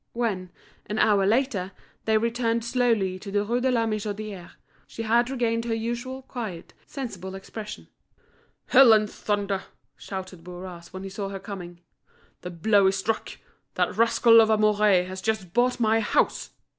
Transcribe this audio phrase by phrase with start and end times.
[0.13, 0.49] When,
[0.87, 4.53] an hour later on, they returned slowly to the Rue de la Michodière,
[4.87, 7.87] she had regained her usual quiet, sensible expression.
[8.69, 9.61] "Hell and thunder!"
[9.95, 11.81] shouted Bourras, when he saw her coming,
[12.41, 13.37] "the blow is struck.
[13.75, 16.49] That rascal of a Mouret has just bought my house."